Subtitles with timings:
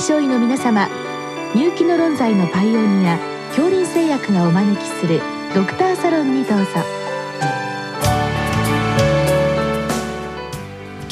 [0.00, 0.88] 症医の皆様
[1.54, 3.18] 入気の論剤のパイオニア
[3.48, 5.20] 恐林製薬がお招きする
[5.54, 6.64] ドクターサロンにどうぞ。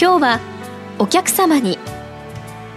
[0.01, 0.41] 今日は
[0.99, 1.79] お客様に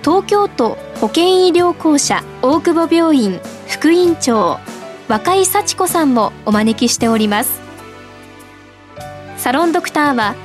[0.01, 4.59] 東京都保健医療公社大久保病院副院長
[5.07, 7.61] 若井幸子さんもお招きしております。
[9.37, 10.35] サロンドクターは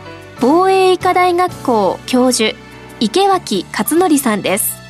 [0.41, 2.57] 防衛医科大学校教授
[3.01, 4.86] 池脇勝則さんです。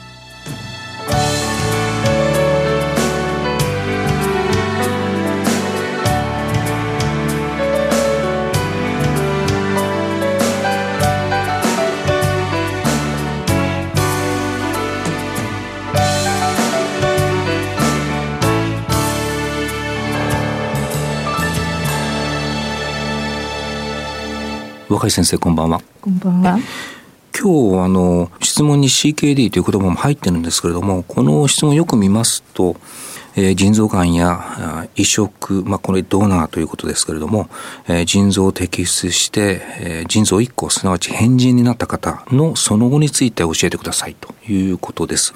[24.96, 26.58] 若井先生こんばんはこんばんは
[27.38, 32.76] 今日あの質問に CKD という言葉も入ってるんですけれどもこの質問よく見ますと、
[33.36, 37.50] えー、腎臓がんや移植、まあ、これドナーということですけれども、
[37.88, 45.34] えー、腎臓を摘出して、えー、腎臓1個すなわち変人になった方のその後について教えてくださいということです。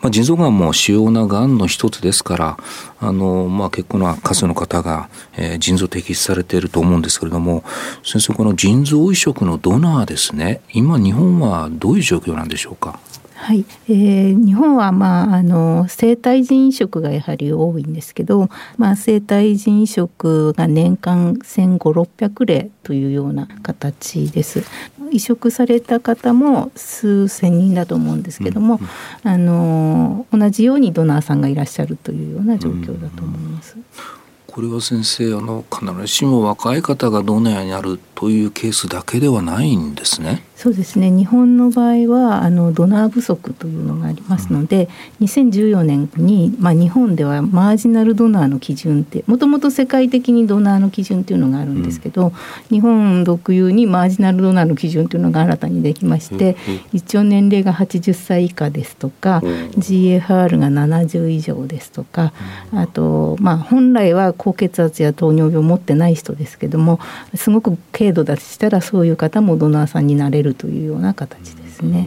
[0.00, 2.56] まあ、腎臓がんも主要ながんの一つですから、
[3.00, 7.64] あの、まあ、結構な数の方が、えー、腎臓摘出されていると思うんですけれども、
[8.04, 13.00] 先生、この腎臓移植のドナーですね、今日本はどういう状況なんでしょうか？
[13.40, 24.64] はい、えー、日本は、まあ、あの生体腎移植がやはり多いんですけど、まあ、生体腎移植が年間1500600例というような形です。
[25.10, 28.80] 移植された方も数千人だと思うんですけども、
[29.24, 33.76] うん、あの同じようにドナーさんがいらっしゃるというような状況だと思います。
[33.76, 34.17] うん
[34.50, 40.42] これは先生あの必ずしも若い方がドナーになるというケースだけではないんですね。
[40.56, 41.08] そうですね。
[41.08, 44.88] 日本の場合はあのドナー不足というのがありますので、
[45.20, 52.32] うん、2014年に、まあ、日本ではマージナルドナーの基準ってもともと世界的にドナーの基準というのがあるんですけど、うん、
[52.70, 62.32] 日本特有にマージナルドナーの基準というのが新たにできまして、うん、一応年齢が80歳以下ですとか、GFR が70以上ですとか、
[62.72, 66.98] あと、まあ、本来は高血圧や糖尿病を持ってない人ですけども
[67.36, 72.06] すごく軽度だとしたらそういう方もドナーさんになれるるというような形ですね。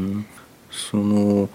[0.69, 1.49] その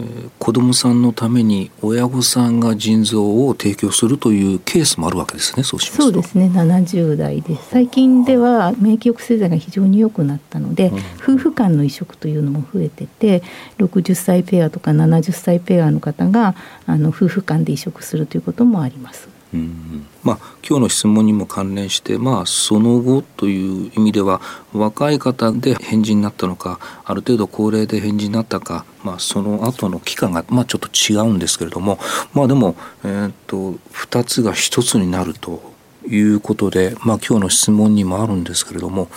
[0.00, 6.48] ー、子どもさんのために親御さんが腎臓を提供するというケースもあるわけですねそうしますそうですね。
[6.54, 7.56] 70代で。
[7.56, 10.92] す最近では免疫抑制剤が非常に良くなったので、
[11.26, 13.42] うん、夫婦間の移植というのも増えてて
[13.78, 16.54] 60歳ペアとか70歳ペアの方が
[16.86, 19.28] あの夫婦間で移植するということもあります。
[19.54, 20.38] うんまあ、
[20.68, 24.42] 今日の質問にも関連して、まあ、その後という意味では
[24.74, 31.98] 若い方で返事になったのかある程度高齢で返事になったか、まあ、その後の期間が、まあ、ちょっと違うんですけれども、
[32.34, 35.62] まあ、でも、えーと、と2つが1つになると
[36.06, 39.08] いうことで、まあ、今日の質問にもあるんですけれども、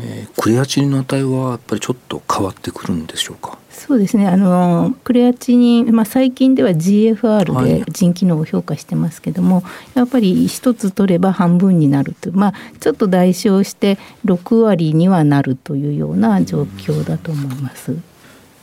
[0.00, 3.58] えー、クレアチニンの値はやっぱりちょっと変わってくるんでしょうか？
[3.70, 4.26] そうですね。
[4.28, 9.64] あのクレアチニン、まあ、最近では GFR で腎機能を評価してますけども、はい、
[9.94, 12.32] やっぱり一つ取れば半分になると。
[12.32, 17.96] まあ、ちょっと代償して6割にはなるというような状況だと思います。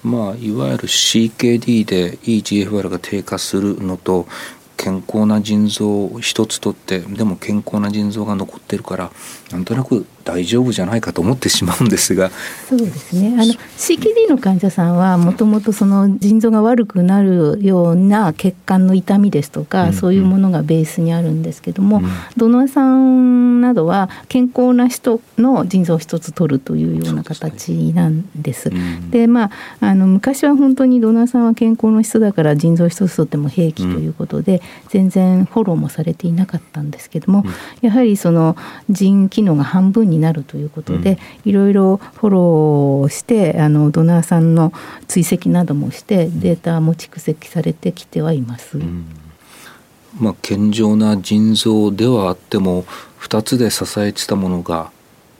[0.04, 4.28] まあ、いわゆる CKD で EGFR が低下するのと
[4.78, 9.12] 健康な腎臓を一つ取ってでも健康な腎臓が残ってるから
[9.52, 12.32] なんとなく大丈夫じゃないかと思ってしまうんですが。
[12.70, 13.36] そうですね。
[13.38, 28.70] あの CKD の患者さんはもともとその腎臓が悪くなるような血管の痛みですとか、うん、そういうものがベースにあるんですけども、うん、ドナーさんなどは健康な人の腎臓を一つ取るというような形なんです。
[28.70, 29.24] で、ね。
[29.26, 29.52] うん、まあ
[29.82, 37.44] あの昔は本当にドナーさんは健康の人だから腎臓一つ取っても平気ということで、全然フォローもされていなかったんですけども、
[37.82, 38.56] やはりその
[38.90, 44.74] 腎機能が半分になるということで、いろいろフォローしてあのドナーさんの
[45.08, 48.78] 追跡などもしてデータも蓄積されてきてはいます。
[48.78, 49.06] うん
[50.20, 52.84] まあ、健常な腎臓ではあっても
[53.22, 54.92] 2つで支えてたものが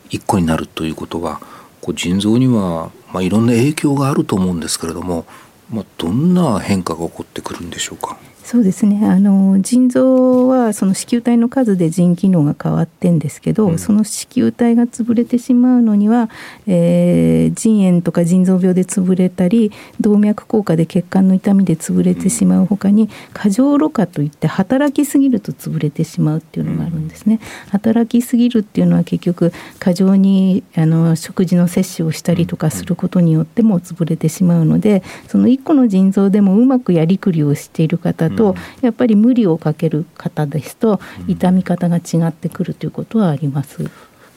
[0.10, 1.42] 1個になるということは
[1.82, 5.26] こう腎臓には、まあ、いろんな影響があると思うんですけれども、
[5.72, 8.18] まあ、どんな変化が起こってくるんでしょうか？
[8.44, 9.06] そうですね。
[9.06, 16.30] あの腎臓はその子宮体の数で腎機能が変わってんですけど、うん、その子宮体が潰れてしまうのには、
[16.66, 19.72] えー、腎炎とか腎臓病で潰れたり
[20.02, 27.40] 動脈硬化で血管の痛みで潰れてしまうほかに過剰ろ過といって働きすぎると潰れてしまうっていうのがあるんですね。
[27.70, 43.90] 働きすぎるっていうのは結局過剰にあの食事の摂取をしたりとかすることによっても潰れてしまうのでその1個の腎臓でもうまくやりくりをしている方と、やっぱり無理をかける方ですと痛み方が違ってくるということはあります。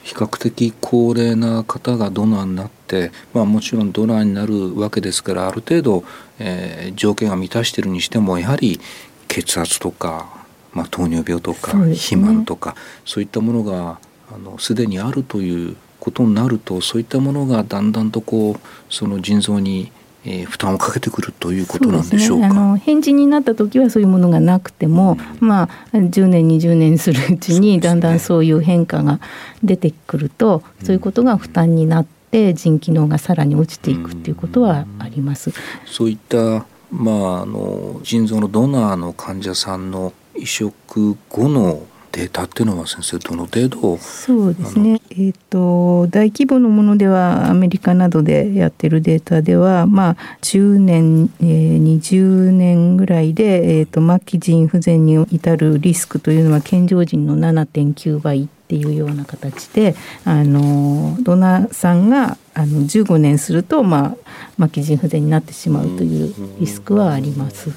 [0.03, 6.03] 比較的高齢な方がドナーになって、まあ、もちろんドナーになるわけですからある程度、
[6.39, 8.81] えー、条件が満たしているにしてもやはり
[9.29, 12.75] 血圧とか、まあ、糖尿病とか、肥満とか
[13.05, 13.99] そういったものが
[14.59, 19.91] すでにあるということになるとそういったものがだんだんとこうその腎臓に
[20.25, 22.47] えー、負担をかけてくるということなんでしょうか。
[22.47, 29.19] うね、あの返事になった時はそういうものがなくても、うん、まあ10年20年するうちにだんだんそういう変化が
[29.63, 35.49] 出てくると、ね、そういうことが負担になって腎機能がさらに落ちていくっていうことはあります。
[35.49, 35.55] うん、
[35.85, 64.15] そういったまああの腎臓のドナーの患者さんの移植後のデータっていうのは先生どの程度そうですね、えーと、大規模のものではアメリカなどでやってるデータでは、まあ、10年、えー、20年ぐらいで、えーと、末期腎不全に至るリスクというのは健常人の7.9倍っていうような形であのドナーさんがあの15年すると、ま
[64.59, 67.71] あ、末期腎不全になってしまうというリスクはあります。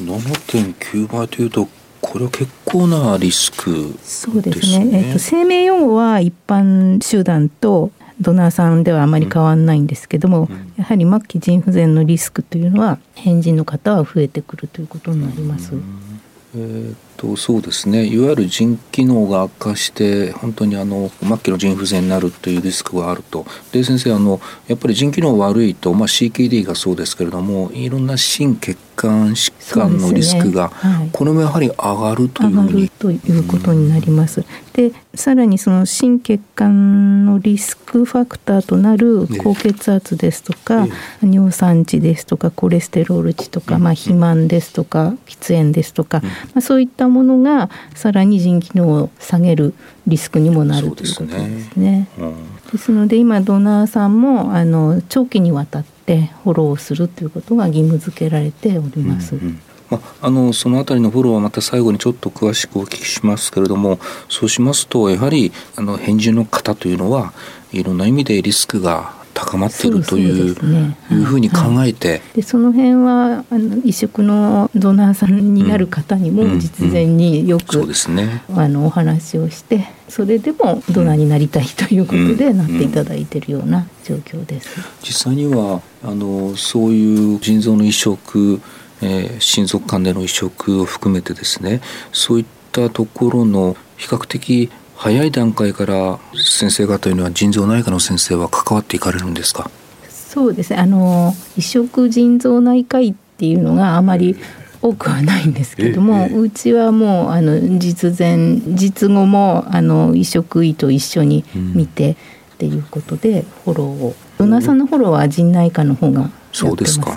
[0.00, 1.68] 7.9倍というと
[2.02, 4.88] これは結構なリスク、ね、そうですね。
[4.92, 7.90] えっ、ー、と生命用語は一般集団と
[8.20, 15.74] ドナーさんではあまり変わらないんですけども、うん、やはり末期腎不全のリスクというのは変人の方は増えてくるということになります。
[15.74, 16.20] うん。
[16.54, 18.04] えーとそうですね。
[18.04, 23.46] いわゆる腎機能が悪化して本当にあの末期の腎不全になるというリスクがあると。
[23.70, 30.74] で先生あのやっぱり腎機能悪いと、まあ、CKD がそうですけれどもいろんな心血管疾患のリスクが、ね。
[30.74, 32.88] はい、これもやはり上がるというふうに。
[32.88, 34.42] ということになります。
[34.42, 40.86] うん、でさらにその心血管のリスクファクターとなる高血圧ですとか、
[41.20, 49.74] 尿酸値ですとかコレステロール値とか、まあ、肥満ですとか喫煙ですとか、まあ、そういったものがさらに腎機能を下げる
[50.06, 51.48] リスクにもなるということですね。
[51.48, 52.08] です、ね。
[52.18, 52.34] うん、
[52.72, 59.36] ですので今ドナーさんもあの長期にわたってフォローするということが義務付けられております。
[59.36, 59.60] うんうん
[59.90, 67.34] まあ、あのその辺りのフォローはまた最後にちょっと詳しくお聞きしますけれどもそうしますとやはりあの返事の方というのは
[67.72, 84.80] いろんな意味でリスクが高まっているというう、ね、いうふうに考えて、はい、でその辺はあの移植のドナーさんになる方にも実前によく、うんうん、ね、あのお話をしてそれでもドナーになりたいということでなっていただいているような状況です。
[85.02, 88.60] 実際にはあのそういう腎臓の移植
[89.04, 91.80] えー、親族間での移植を含めてですね
[92.12, 94.70] そういったところの比較的
[95.02, 99.68] 早い段階から先生方というのは腎臓内科の先生は関わっていかれるんですか？
[100.08, 100.78] そうですね。
[100.78, 104.36] あの移植腎臓内科医っていうのがあまり
[104.80, 112.16] 多くはないんですけども、うちはもうあの実前実後もあの移植医と一緒に見てっ
[112.58, 117.16] ていうことでフォローを、ドナーさんのフォローは腎内科の方がそうですか。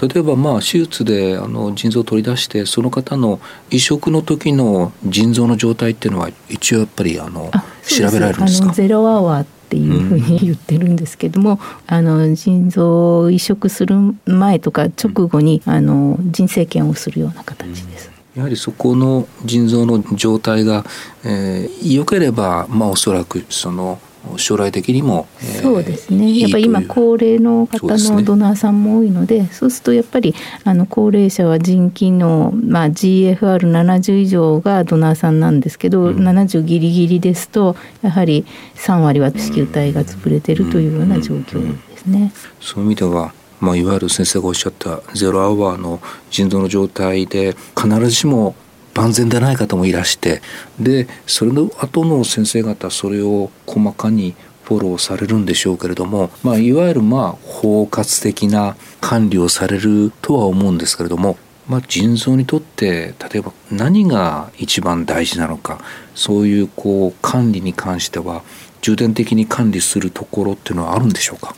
[0.00, 3.40] 例えばまあ手術であの腎臓を取り出してその方の
[3.70, 7.50] 移植の時の腎臓の状態っていうのは一応やっぱりあの
[7.82, 8.72] 調べられるんですか？
[8.72, 13.96] ゼロアワーっていうふうに言ってるんですけども、うん、あの腎臓を移植する
[14.26, 18.10] 前とか直後に、あの腎生検をするような形です。
[18.36, 20.84] やはりそこの腎臓の状態が、
[21.24, 24.00] えー、良ければ、まあ、おそらくその
[24.36, 26.38] 将来的にも、えー、そうですね。
[26.38, 38.44] やっぱり今高齢の方のドナーさんも多いのでそうするとやっぱりあの高齢者は腎機能、まあ、GFR70 以上がドナーさんなんですけど、うん、70ギリギリですとやはり
[38.76, 42.32] 3割は子宮体が潰れてるというような状況ですね。
[42.60, 45.98] そういう意味ではまあ、いわゆる先生がおっしゃったゼロアワーの
[46.30, 48.54] 腎臓の状態で必ずしも
[48.94, 50.40] 万全でない方もいらして
[50.78, 54.34] でそれの後の先生方それを細かに
[54.64, 61.36] フォローされるんでしょうけれども、まあ、いわゆるまあ包括的な管理をされるとは思うんですけれども、
[61.68, 65.80] まあ、腎臓にとって例えば何が一番大事なのか
[66.14, 68.42] そういうこう管理に関しては
[68.80, 71.54] 重点的に管理するところっていうのはあるんでしょうか？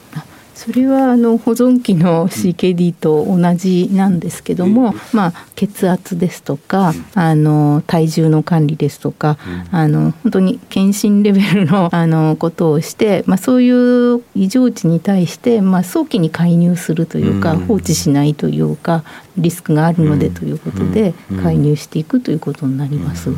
[0.56, 9.36] それはあの保存期の CKD と同じなんですけども、まあ、血圧ですとか、あの体重の管理ですとか、
[9.70, 19.04] あの本当に検診レベルの あのことをして、まあ、そういう異常値に対して、まあ、早期に介入するというか、放置しないというか
[19.36, 23.28] リスクがあるのでということで、介入していくということになります。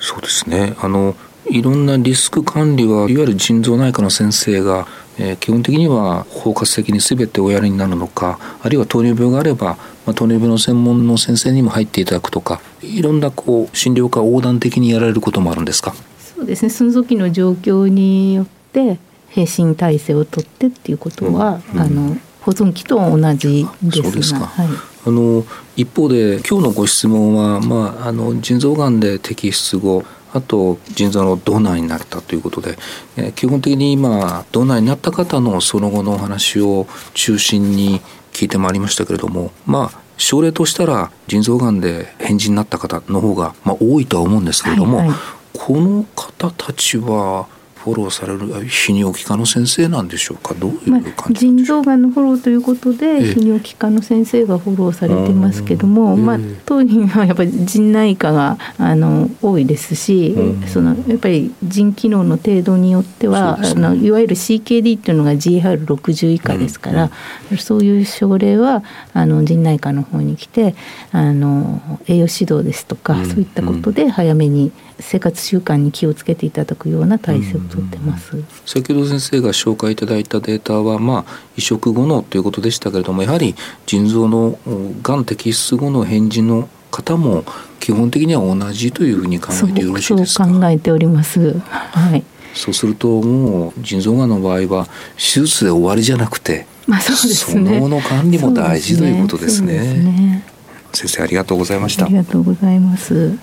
[0.00, 0.74] そうですね。
[0.82, 1.16] あの
[1.50, 4.86] いろんなリスク管理はいわゆる腎臓内科の先生が
[5.16, 15.94] えー、基本的には包括的に全ておやりになるのかあるいは糖尿病があれば、まあ、糖尿病の専門の先生にも入っていただくとかいろんなこう診療科横断的にやられることもあるんですか？
[16.18, 16.70] そうですね。
[16.70, 18.98] その時の状況によって
[19.28, 21.78] 平身体制をとってっていうことは、うん。
[21.78, 24.02] うん、あの保存期と同じです。
[24.02, 24.68] そうですか、はい、
[25.06, 25.44] あの
[25.76, 30.02] 一方で今日のご質問は、まあ、あの腎臓がんで摘出後
[30.34, 32.76] あと腎臓のドナーになったということで、
[33.16, 38.00] えー、基本的に今ドナーになった方のその後のお話を中心に
[38.32, 45.16] 聞いてまいりましたけれどもまあ症例としたら腎臓がんで返事になった方の方が、まあ、多いとは思うんですけれども、はいはい、
[45.52, 47.48] この方たちは
[47.84, 50.54] フォローされる泌尿器科の先生なんでしょうか？
[50.54, 60.34] どういう感じ腎臓がんのフォローということで泌尿器科の先生がフォローされてますけども、まあ、当院はやっぱり腎内科があの多いですし、
[60.66, 67.10] そのやっぱり腎機能の程度によっては、ね、あのいわゆる CKD っていうのが GR60 以下ですから、
[67.50, 70.74] うん、そういう症例はあの腎内科の方に来て
[71.12, 78.42] あの栄養指導ですとか、うん、そういったことで早めに生活習慣に気をつけていただくような体制をとってます。
[78.66, 83.54] 先ほど先生が紹介いただいたデータは、まあ、移植後のということでしたけれどもやはり
[83.86, 84.58] 腎臓の
[85.02, 87.44] がん摘出後の返事の方も
[87.80, 91.58] 基本的には同じというふうに考えてよろしいですかそう考えております。
[91.60, 92.24] はい。
[92.54, 99.78] そうするともう腎臓がんの場合は手術で終わりじゃなくて、まあそうですね、その後の管理も大事、ということですね。
[99.80, 100.44] すね
[100.92, 102.06] 先生ありがとうございました。
[102.06, 103.36] ありがとうございます。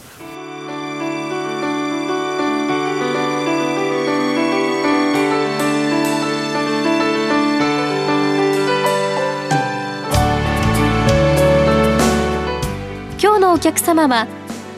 [13.54, 14.28] お客様は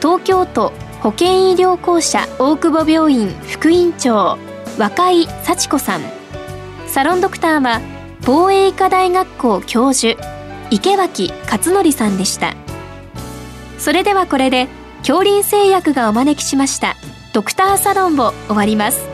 [0.00, 4.38] 東京都保健医療公社大久保病院副院長
[4.78, 6.00] 若井幸子さん。
[6.86, 7.80] サロンドクターは
[8.24, 10.20] 防衛医科大学校教授
[10.70, 12.56] 池脇勝則さんでした。
[13.78, 16.96] それではこれで恐林製薬がお招きしました
[17.34, 19.13] ドクターサロンを終わります。